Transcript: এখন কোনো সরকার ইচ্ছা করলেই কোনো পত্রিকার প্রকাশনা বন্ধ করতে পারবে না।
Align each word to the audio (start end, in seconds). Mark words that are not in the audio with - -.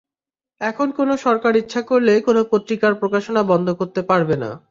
এখন 0.61 0.87
কোনো 0.91 1.13
সরকার 1.25 1.53
ইচ্ছা 1.55 1.81
করলেই 1.89 2.19
কোনো 2.21 2.41
পত্রিকার 2.51 2.93
প্রকাশনা 3.01 3.41
বন্ধ 3.51 3.67
করতে 3.79 4.01
পারবে 4.09 4.35
না। 4.43 4.51